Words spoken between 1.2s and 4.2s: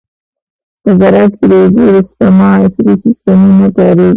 کې د اوبو د سپما عصري سیستمونه نه کارېږي.